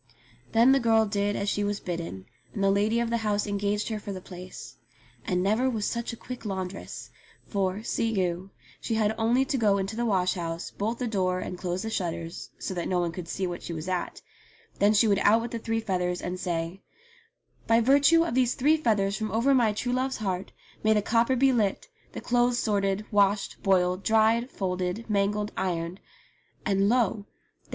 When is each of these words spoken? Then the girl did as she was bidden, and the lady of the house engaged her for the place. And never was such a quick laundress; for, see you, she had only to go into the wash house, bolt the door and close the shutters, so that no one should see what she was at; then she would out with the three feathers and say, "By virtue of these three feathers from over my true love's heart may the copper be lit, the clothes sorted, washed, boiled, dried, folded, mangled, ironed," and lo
Then 0.53 0.71
the 0.71 0.79
girl 0.79 1.05
did 1.05 1.35
as 1.35 1.47
she 1.47 1.63
was 1.63 1.79
bidden, 1.79 2.25
and 2.55 2.63
the 2.63 2.71
lady 2.71 2.99
of 2.99 3.11
the 3.11 3.17
house 3.17 3.45
engaged 3.45 3.89
her 3.89 3.99
for 3.99 4.11
the 4.11 4.19
place. 4.19 4.77
And 5.27 5.43
never 5.43 5.69
was 5.69 5.85
such 5.85 6.11
a 6.11 6.15
quick 6.17 6.43
laundress; 6.43 7.11
for, 7.45 7.83
see 7.83 8.09
you, 8.09 8.49
she 8.79 8.95
had 8.95 9.13
only 9.15 9.45
to 9.45 9.57
go 9.59 9.77
into 9.77 9.95
the 9.95 10.03
wash 10.07 10.33
house, 10.33 10.71
bolt 10.71 10.97
the 10.97 11.05
door 11.05 11.39
and 11.39 11.55
close 11.55 11.83
the 11.83 11.91
shutters, 11.91 12.49
so 12.57 12.73
that 12.73 12.87
no 12.87 12.99
one 12.99 13.13
should 13.13 13.27
see 13.27 13.45
what 13.45 13.61
she 13.61 13.73
was 13.73 13.87
at; 13.87 14.23
then 14.79 14.91
she 14.95 15.07
would 15.07 15.19
out 15.19 15.39
with 15.39 15.51
the 15.51 15.59
three 15.59 15.79
feathers 15.79 16.19
and 16.19 16.39
say, 16.39 16.81
"By 17.67 17.79
virtue 17.79 18.23
of 18.25 18.33
these 18.33 18.55
three 18.55 18.77
feathers 18.77 19.15
from 19.15 19.31
over 19.31 19.53
my 19.53 19.71
true 19.71 19.93
love's 19.93 20.17
heart 20.17 20.51
may 20.83 20.93
the 20.93 21.03
copper 21.03 21.35
be 21.35 21.53
lit, 21.53 21.89
the 22.13 22.21
clothes 22.21 22.57
sorted, 22.57 23.05
washed, 23.11 23.61
boiled, 23.61 24.01
dried, 24.01 24.49
folded, 24.49 25.07
mangled, 25.07 25.51
ironed," 25.55 25.99
and 26.65 26.89
lo 26.89 27.27